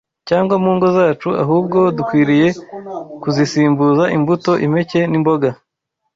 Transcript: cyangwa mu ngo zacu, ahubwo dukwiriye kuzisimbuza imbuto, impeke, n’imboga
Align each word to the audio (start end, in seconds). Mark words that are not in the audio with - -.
cyangwa 0.29 0.55
mu 0.63 0.71
ngo 0.75 0.87
zacu, 0.97 1.29
ahubwo 1.43 1.77
dukwiriye 1.97 2.47
kuzisimbuza 3.21 4.03
imbuto, 4.17 4.51
impeke, 4.65 4.99
n’imboga 5.11 5.49